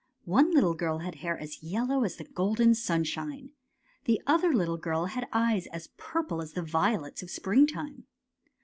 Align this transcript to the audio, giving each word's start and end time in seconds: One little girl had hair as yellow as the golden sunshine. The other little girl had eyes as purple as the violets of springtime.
One 0.25 0.49
little 0.49 0.73
girl 0.73 0.97
had 0.97 1.13
hair 1.21 1.37
as 1.37 1.61
yellow 1.61 2.03
as 2.03 2.15
the 2.15 2.23
golden 2.23 2.73
sunshine. 2.73 3.51
The 4.05 4.19
other 4.25 4.51
little 4.51 4.77
girl 4.79 5.05
had 5.05 5.27
eyes 5.31 5.67
as 5.67 5.89
purple 5.95 6.41
as 6.41 6.53
the 6.53 6.63
violets 6.63 7.21
of 7.21 7.29
springtime. 7.29 8.07